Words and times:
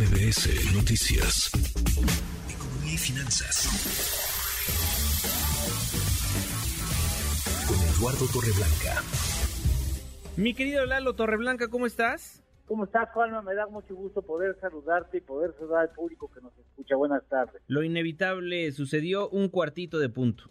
MBS 0.00 0.74
Noticias. 0.74 1.50
Economía 2.48 2.94
y 2.94 2.96
finanzas. 2.96 3.68
Con 7.68 7.76
Eduardo 7.76 8.24
Torreblanca. 8.32 9.02
Mi 10.38 10.54
querido 10.54 10.86
Lalo 10.86 11.12
Torreblanca, 11.16 11.68
¿cómo 11.68 11.84
estás? 11.84 12.42
¿Cómo 12.66 12.84
estás, 12.84 13.10
Juanma? 13.10 13.42
Me 13.42 13.54
da 13.54 13.66
mucho 13.66 13.94
gusto 13.94 14.22
poder 14.22 14.56
saludarte 14.58 15.18
y 15.18 15.20
poder 15.20 15.52
saludar 15.58 15.82
al 15.82 15.90
público 15.90 16.30
que 16.32 16.40
nos 16.40 16.56
escucha. 16.56 16.96
Buenas 16.96 17.22
tardes. 17.28 17.60
Lo 17.66 17.82
inevitable 17.82 18.72
sucedió 18.72 19.28
un 19.28 19.50
cuartito 19.50 19.98
de 19.98 20.08
punto. 20.08 20.44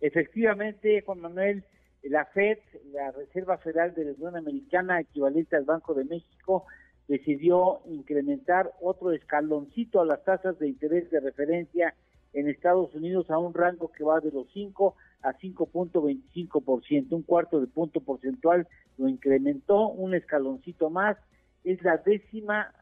Efectivamente, 0.00 1.02
Juan 1.04 1.18
Manuel, 1.18 1.64
la 2.04 2.26
FED, 2.26 2.58
la 2.92 3.10
Reserva 3.10 3.58
Federal 3.58 3.92
de 3.96 4.04
la 4.04 4.12
Unión 4.12 4.36
Americana, 4.36 5.00
equivalente 5.00 5.56
al 5.56 5.64
Banco 5.64 5.94
de 5.94 6.04
México, 6.04 6.64
decidió 7.08 7.80
incrementar 7.86 8.72
otro 8.80 9.12
escaloncito 9.12 10.00
a 10.00 10.06
las 10.06 10.24
tasas 10.24 10.58
de 10.58 10.68
interés 10.68 11.10
de 11.10 11.20
referencia 11.20 11.94
en 12.34 12.48
Estados 12.48 12.94
Unidos 12.94 13.30
a 13.30 13.38
un 13.38 13.54
rango 13.54 13.90
que 13.90 14.04
va 14.04 14.20
de 14.20 14.30
los 14.30 14.46
5 14.52 14.94
a 15.22 15.32
5.25%, 15.32 17.06
un 17.10 17.22
cuarto 17.22 17.60
de 17.60 17.66
punto 17.66 18.00
porcentual 18.00 18.68
lo 18.98 19.08
incrementó, 19.08 19.88
un 19.88 20.14
escaloncito 20.14 20.90
más, 20.90 21.16
es 21.64 21.82
la 21.82 21.96
décima 21.96 22.72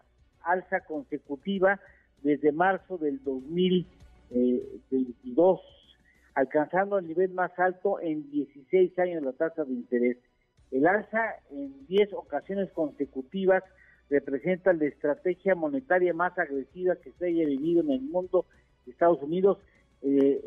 alza 0.43 0.81
consecutiva 0.81 1.81
desde 2.23 2.51
marzo 2.53 2.99
del 2.99 3.23
2022, 3.23 5.61
alcanzando 6.35 6.99
el 6.99 7.07
nivel 7.07 7.33
más 7.33 7.57
alto 7.59 8.01
en 8.01 8.31
16 8.31 8.99
años 8.99 9.23
la 9.23 9.33
tasa 9.33 9.65
de 9.65 9.73
interés. 9.73 10.19
El 10.71 10.87
alza 10.87 11.37
en 11.51 11.87
10 11.87 12.13
ocasiones 12.15 12.71
consecutivas 12.73 13.65
representa 14.09 14.73
la 14.73 14.87
estrategia 14.87 15.55
monetaria 15.55 16.15
más 16.15 16.39
agresiva 16.39 16.97
que 16.97 17.13
se 17.13 17.27
haya 17.27 17.47
vivido 17.47 17.83
en 17.83 17.91
el 17.91 18.03
mundo. 18.03 18.47
Estados 18.87 19.23
Unidos 19.23 19.59
eh, 20.03 20.45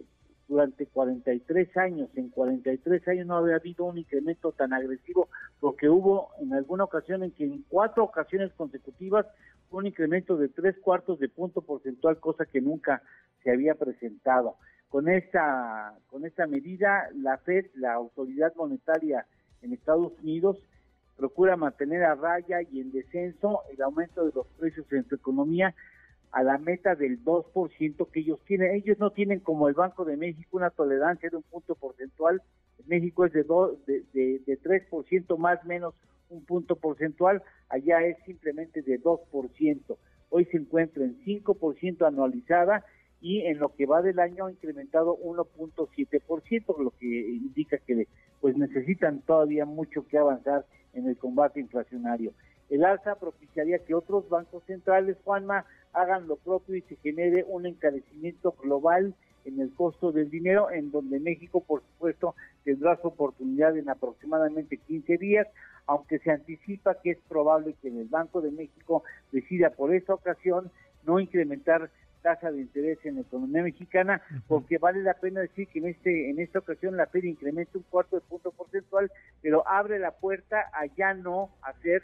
durante 0.47 0.87
43 0.87 1.77
años, 1.77 2.09
en 2.15 2.29
43 2.29 3.07
años 3.07 3.27
no 3.27 3.37
había 3.37 3.57
habido 3.57 3.85
un 3.85 3.97
incremento 3.97 4.51
tan 4.51 4.73
agresivo, 4.73 5.29
porque 5.59 5.89
hubo 5.89 6.29
en 6.41 6.53
alguna 6.53 6.85
ocasión 6.85 7.23
en 7.23 7.31
que 7.31 7.43
en 7.43 7.63
cuatro 7.69 8.03
ocasiones 8.03 8.51
consecutivas 8.53 9.27
un 9.71 9.85
incremento 9.85 10.37
de 10.37 10.49
tres 10.49 10.75
cuartos 10.79 11.19
de 11.19 11.29
punto 11.29 11.61
porcentual, 11.61 12.19
cosa 12.19 12.45
que 12.45 12.61
nunca 12.61 13.03
se 13.43 13.51
había 13.51 13.75
presentado. 13.75 14.55
Con 14.89 15.07
esta, 15.07 15.93
con 16.07 16.25
esta 16.25 16.47
medida, 16.47 17.09
la 17.13 17.37
Fed, 17.37 17.67
la 17.75 17.93
autoridad 17.93 18.53
monetaria 18.55 19.27
en 19.61 19.73
Estados 19.73 20.13
Unidos, 20.23 20.57
procura 21.19 21.57
mantener 21.57 22.03
a 22.05 22.15
raya 22.15 22.61
y 22.61 22.79
en 22.79 22.91
descenso 22.91 23.61
el 23.71 23.81
aumento 23.81 24.25
de 24.25 24.31
los 24.33 24.47
precios 24.57 24.85
en 24.93 25.07
su 25.09 25.15
economía 25.15 25.75
a 26.31 26.43
la 26.43 26.57
meta 26.57 26.95
del 26.95 27.23
2% 27.25 28.09
que 28.09 28.19
ellos 28.21 28.39
tienen. 28.45 28.73
Ellos 28.73 28.97
no 28.99 29.11
tienen 29.11 29.41
como 29.41 29.67
el 29.67 29.73
Banco 29.73 30.05
de 30.05 30.15
México 30.15 30.55
una 30.55 30.69
tolerancia 30.69 31.29
de 31.29 31.35
un 31.35 31.43
punto 31.43 31.75
porcentual. 31.75 32.41
En 32.79 32.87
México 32.87 33.25
es 33.25 33.33
de, 33.33 33.43
de, 33.85 34.03
de, 34.13 34.39
de 34.45 34.61
3% 34.61 35.37
más 35.37 35.63
menos 35.65 35.93
un 36.29 36.45
punto 36.45 36.77
porcentual. 36.77 37.43
Allá 37.67 38.01
es 38.05 38.17
simplemente 38.25 38.81
de 38.81 39.01
2%. 39.01 39.97
Hoy 40.29 40.45
se 40.45 40.57
encuentra 40.57 41.03
en 41.03 41.19
5% 41.25 42.07
anualizada 42.07 42.85
y 43.19 43.41
en 43.41 43.59
lo 43.59 43.75
que 43.75 43.85
va 43.85 44.01
del 44.01 44.19
año 44.19 44.45
ha 44.45 44.51
incrementado 44.51 45.17
1.7%, 45.17 46.81
lo 46.81 46.91
que 46.91 47.05
indica 47.07 47.77
que 47.79 48.07
pues 48.39 48.55
necesitan 48.55 49.21
todavía 49.21 49.65
mucho 49.65 50.07
que 50.07 50.17
avanzar 50.17 50.65
en 50.93 51.07
el 51.07 51.17
combate 51.17 51.59
inflacionario. 51.59 52.33
El 52.69 52.85
alza 52.85 53.15
propiciaría 53.15 53.79
que 53.79 53.95
otros 53.95 54.29
bancos 54.29 54.63
centrales, 54.65 55.17
Juanma, 55.23 55.65
hagan 55.93 56.27
lo 56.27 56.35
propio 56.35 56.75
y 56.75 56.81
se 56.81 56.95
genere 56.97 57.43
un 57.47 57.65
encarecimiento 57.65 58.55
global 58.61 59.15
en 59.45 59.59
el 59.59 59.73
costo 59.73 60.11
del 60.11 60.29
dinero, 60.29 60.69
en 60.69 60.91
donde 60.91 61.19
México, 61.19 61.61
por 61.61 61.81
supuesto, 61.81 62.35
tendrá 62.63 62.95
su 62.97 63.07
oportunidad 63.07 63.75
en 63.77 63.89
aproximadamente 63.89 64.77
15 64.77 65.17
días, 65.17 65.47
aunque 65.87 66.19
se 66.19 66.31
anticipa 66.31 66.99
que 67.01 67.11
es 67.11 67.17
probable 67.27 67.75
que 67.81 67.87
el 67.87 68.07
Banco 68.07 68.41
de 68.41 68.51
México 68.51 69.03
decida 69.31 69.71
por 69.71 69.93
esta 69.93 70.13
ocasión 70.13 70.71
no 71.05 71.19
incrementar 71.19 71.89
tasa 72.21 72.51
de 72.51 72.61
interés 72.61 72.97
en 73.05 73.15
la 73.15 73.21
economía 73.21 73.63
mexicana, 73.63 74.21
porque 74.47 74.77
vale 74.77 75.01
la 75.01 75.13
pena 75.13 75.41
decir 75.41 75.67
que 75.67 75.79
en 75.79 75.87
este 75.87 76.29
en 76.29 76.39
esta 76.39 76.59
ocasión 76.59 76.97
la 76.97 77.07
Fed 77.07 77.23
incrementa 77.23 77.77
un 77.77 77.85
cuarto 77.89 78.17
de 78.17 78.21
punto 78.21 78.51
porcentual, 78.51 79.11
pero 79.41 79.67
abre 79.67 79.99
la 79.99 80.11
puerta 80.11 80.65
a 80.73 80.85
ya 80.97 81.13
no 81.13 81.49
hacer 81.61 82.03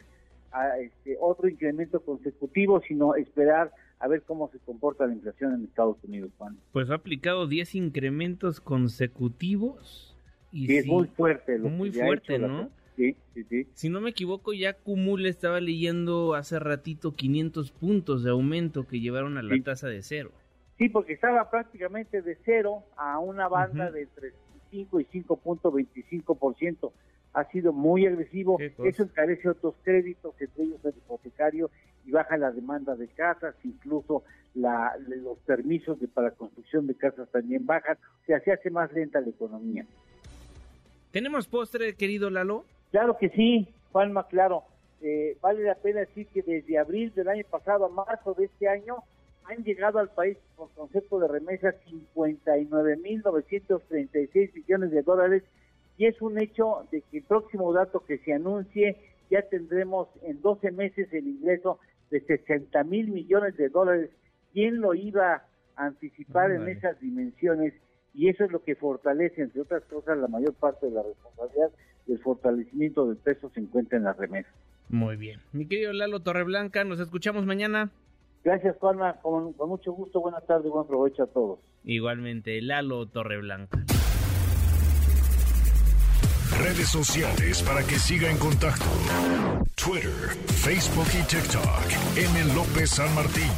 a 0.52 0.78
este 0.78 1.16
otro 1.20 1.48
incremento 1.48 2.00
consecutivo, 2.00 2.80
sino 2.86 3.14
esperar 3.14 3.72
a 3.98 4.08
ver 4.08 4.22
cómo 4.22 4.50
se 4.50 4.58
comporta 4.58 5.06
la 5.06 5.14
inflación 5.14 5.54
en 5.54 5.64
Estados 5.64 5.96
Unidos, 6.04 6.30
Juan. 6.38 6.58
Pues 6.72 6.90
ha 6.90 6.94
aplicado 6.94 7.46
10 7.46 7.74
incrementos 7.74 8.60
consecutivos. 8.60 10.16
Y 10.52 10.66
sí, 10.66 10.76
es 10.78 10.86
muy 10.86 11.08
fuerte. 11.08 11.58
Lo 11.58 11.68
muy 11.68 11.90
fuerte, 11.90 12.38
¿no? 12.38 12.70
Sí, 12.96 13.14
sí, 13.34 13.44
sí. 13.44 13.68
Si 13.74 13.88
no 13.90 14.00
me 14.00 14.10
equivoco, 14.10 14.54
ya 14.54 14.70
acumula, 14.70 15.28
estaba 15.28 15.60
leyendo 15.60 16.34
hace 16.34 16.58
ratito 16.58 17.12
500 17.12 17.70
puntos 17.72 18.24
de 18.24 18.30
aumento 18.30 18.86
que 18.86 19.00
llevaron 19.00 19.36
a 19.36 19.42
la 19.42 19.62
tasa 19.62 19.88
de 19.88 20.02
cero. 20.02 20.32
Sí, 20.78 20.88
porque 20.88 21.12
estaba 21.12 21.50
prácticamente 21.50 22.22
de 22.22 22.38
cero 22.44 22.84
a 22.96 23.18
una 23.18 23.48
banda 23.48 23.90
de 23.90 24.02
entre 24.02 24.32
5 24.70 25.00
y 25.00 25.04
5.25%. 25.04 26.92
Ha 27.34 27.44
sido 27.50 27.72
muy 27.72 28.06
agresivo. 28.06 28.58
Eso 28.58 29.02
encarece 29.02 29.48
otros 29.48 29.74
créditos, 29.82 30.34
entre 30.40 30.64
ellos 30.64 30.80
el 30.84 30.94
hipotecario, 30.96 31.70
y 32.06 32.12
baja 32.12 32.36
la 32.38 32.50
demanda 32.50 32.94
de 32.94 33.08
casas, 33.08 33.54
incluso 33.64 34.22
la, 34.54 34.92
los 35.06 35.38
permisos 35.40 36.00
de, 36.00 36.08
para 36.08 36.30
construcción 36.30 36.86
de 36.86 36.94
casas 36.94 37.28
también 37.30 37.66
bajan. 37.66 37.98
O 38.22 38.26
sea, 38.26 38.40
se 38.40 38.52
hace 38.52 38.70
más 38.70 38.90
lenta 38.92 39.20
la 39.20 39.28
economía. 39.28 39.84
¿Tenemos 41.10 41.46
postre, 41.46 41.94
querido 41.94 42.30
Lalo? 42.30 42.64
Claro 42.96 43.18
que 43.18 43.28
sí, 43.28 43.68
Juanma, 43.92 44.26
claro. 44.26 44.64
Eh, 45.02 45.36
vale 45.42 45.64
la 45.64 45.74
pena 45.74 46.00
decir 46.00 46.26
que 46.28 46.40
desde 46.40 46.78
abril 46.78 47.12
del 47.14 47.28
año 47.28 47.44
pasado 47.50 47.84
a 47.84 47.90
marzo 47.90 48.32
de 48.32 48.46
este 48.46 48.68
año 48.68 49.04
han 49.44 49.62
llegado 49.64 49.98
al 49.98 50.08
país 50.08 50.38
por 50.56 50.70
concepto 50.70 51.18
de 51.18 51.28
remesas 51.28 51.74
59.936 52.16 54.54
millones 54.54 54.92
de 54.92 55.02
dólares 55.02 55.42
y 55.98 56.06
es 56.06 56.22
un 56.22 56.40
hecho 56.40 56.88
de 56.90 57.02
que 57.02 57.18
el 57.18 57.24
próximo 57.24 57.70
dato 57.74 58.00
que 58.00 58.16
se 58.16 58.32
anuncie 58.32 58.96
ya 59.30 59.42
tendremos 59.42 60.08
en 60.22 60.40
12 60.40 60.70
meses 60.70 61.12
el 61.12 61.26
ingreso 61.26 61.78
de 62.10 62.22
60 62.22 62.82
mil 62.84 63.08
millones 63.08 63.58
de 63.58 63.68
dólares. 63.68 64.08
¿Quién 64.54 64.80
lo 64.80 64.94
iba 64.94 65.42
a 65.76 65.84
anticipar 65.84 66.50
en 66.50 66.66
esas 66.66 66.98
dimensiones? 66.98 67.74
Y 68.14 68.30
eso 68.30 68.44
es 68.44 68.50
lo 68.50 68.64
que 68.64 68.74
fortalece, 68.74 69.42
entre 69.42 69.60
otras 69.60 69.84
cosas, 69.84 70.16
la 70.16 70.28
mayor 70.28 70.54
parte 70.54 70.86
de 70.86 70.92
la 70.92 71.02
responsabilidad 71.02 71.70
del 72.06 72.18
fortalecimiento 72.20 73.06
del 73.06 73.16
peso 73.16 73.50
se 73.54 73.60
encuentra 73.60 73.98
en 73.98 74.04
la 74.04 74.12
remesa. 74.12 74.48
Muy 74.88 75.16
bien. 75.16 75.40
Mi 75.52 75.66
querido 75.66 75.92
Lalo 75.92 76.20
Torreblanca, 76.20 76.84
nos 76.84 77.00
escuchamos 77.00 77.44
mañana. 77.44 77.90
Gracias, 78.44 78.76
Juanma. 78.78 79.14
Con, 79.22 79.52
con 79.54 79.68
mucho 79.68 79.92
gusto. 79.92 80.20
Buenas 80.20 80.46
tardes 80.46 80.66
y 80.66 80.70
buen 80.70 80.86
provecho 80.86 81.24
a 81.24 81.26
todos. 81.26 81.58
Igualmente, 81.84 82.62
Lalo 82.62 83.06
Torreblanca. 83.06 83.84
Redes 86.58 86.88
sociales 86.88 87.62
para 87.62 87.82
que 87.82 87.96
siga 87.96 88.30
en 88.30 88.38
contacto: 88.38 88.84
Twitter, 89.74 90.12
Facebook 90.46 91.08
y 91.12 91.26
TikTok. 91.26 92.16
M. 92.16 92.54
López 92.54 92.90
San 92.90 93.12
Martín. 93.14 93.50